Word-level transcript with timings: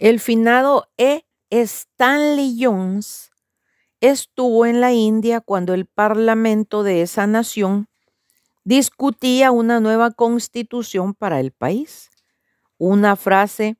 El 0.00 0.18
finado 0.18 0.90
E. 0.96 1.26
Stanley 1.50 2.56
Jones 2.58 3.30
estuvo 4.00 4.64
en 4.64 4.80
la 4.80 4.94
India 4.94 5.42
cuando 5.42 5.74
el 5.74 5.84
parlamento 5.84 6.82
de 6.82 7.02
esa 7.02 7.26
nación 7.26 7.86
discutía 8.64 9.50
una 9.50 9.78
nueva 9.78 10.10
constitución 10.12 11.12
para 11.12 11.38
el 11.38 11.52
país. 11.52 12.08
Una 12.78 13.14
frase 13.14 13.76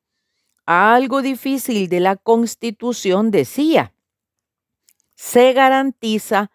algo 0.67 1.23
difícil 1.23 1.89
de 1.89 2.01
la 2.01 2.17
constitución 2.17 3.31
decía, 3.31 3.95
se 5.15 5.55
garantiza 5.55 6.51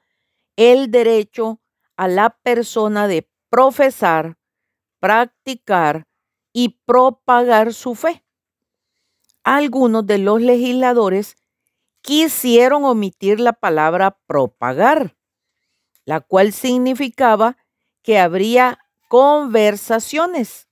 el 0.58 0.92
derecho 0.92 1.60
a 1.98 2.08
la 2.08 2.38
persona 2.44 3.08
de 3.08 3.28
profesar, 3.50 4.38
practicar 5.00 6.06
y 6.54 6.78
propagar 6.86 7.74
su 7.74 7.96
fe 7.96 8.25
algunos 9.46 10.06
de 10.08 10.18
los 10.18 10.42
legisladores 10.42 11.38
quisieron 12.02 12.84
omitir 12.84 13.40
la 13.40 13.54
palabra 13.54 14.18
propagar, 14.28 15.16
la 16.04 16.20
cual 16.20 16.52
significaba 16.52 17.56
que 18.02 18.20
habría 18.20 18.80
conversaciones. 19.08 20.68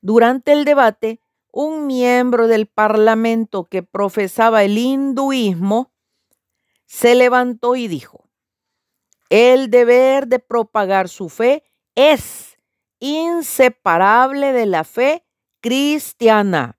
Durante 0.00 0.52
el 0.52 0.64
debate, 0.64 1.20
un 1.52 1.88
miembro 1.88 2.46
del 2.46 2.66
Parlamento 2.66 3.64
que 3.64 3.82
profesaba 3.82 4.62
el 4.62 4.78
hinduismo 4.78 5.92
se 6.86 7.16
levantó 7.16 7.74
y 7.74 7.88
dijo, 7.88 8.28
el 9.28 9.70
deber 9.70 10.28
de 10.28 10.38
propagar 10.38 11.08
su 11.08 11.28
fe 11.28 11.64
es 11.96 12.56
inseparable 13.00 14.52
de 14.52 14.66
la 14.66 14.84
fe 14.84 15.26
cristiana. 15.60 16.77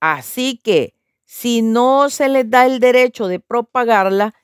Así 0.00 0.58
que 0.58 0.94
si 1.24 1.62
no 1.62 2.10
se 2.10 2.28
les 2.28 2.50
da 2.50 2.66
el 2.66 2.80
derecho 2.80 3.28
de 3.28 3.38
propagarla, 3.38 4.34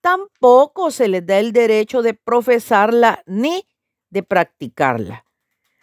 tampoco 0.00 0.90
se 0.90 1.08
les 1.08 1.24
da 1.24 1.38
el 1.38 1.52
derecho 1.52 2.02
de 2.02 2.12
profesarla 2.12 3.22
ni 3.24 3.66
de 4.10 4.22
practicarla. 4.22 5.24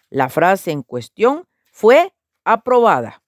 La 0.10 0.30
frase 0.30 0.72
en 0.72 0.84
cuestión 0.84 1.48
fue 1.72 2.14
aprobada. 2.44 3.24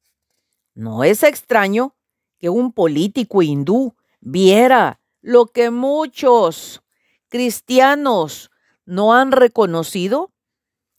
No 0.76 1.04
es 1.04 1.24
extraño 1.24 1.96
que 2.38 2.50
un 2.50 2.74
político 2.74 3.42
hindú 3.42 3.96
viera 4.20 5.00
lo 5.22 5.48
que 5.48 5.72
muchos 5.72 6.84
cristianos 7.30 8.52
no 8.86 9.14
han 9.14 9.32
reconocido, 9.32 10.32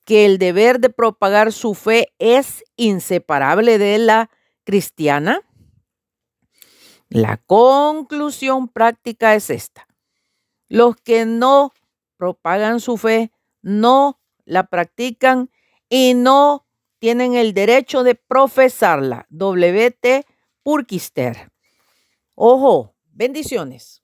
que 0.05 0.27
el 0.27 0.39
deber 0.39 0.81
de 0.81 0.91
propagar 0.91 1.53
su 1.53 1.75
fe 1.75 2.13
es 2.19 2.65
inseparable 2.77 3.79
de 3.79 3.99
la 3.99 4.31
cristiana? 4.65 5.43
La 7.09 7.37
conclusión 7.37 8.69
práctica 8.69 9.35
es 9.35 9.51
esta. 9.51 9.87
Los 10.69 10.97
que 10.97 11.27
no 11.27 11.73
propagan 12.17 12.81
su 12.81 12.97
fe, 12.97 13.31
no 13.63 14.21
la 14.45 14.67
practican 14.67 15.51
y 15.89 16.15
no 16.15 16.67
tienen 16.99 17.35
el 17.35 17.55
derecho 17.55 18.03
de 18.03 18.15
profesarla. 18.15 19.27
WT 19.31 20.27
Purkister. 20.63 21.53
Ojo, 22.35 22.95
bendiciones. 23.13 24.03